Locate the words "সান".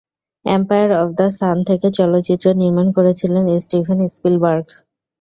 1.37-1.57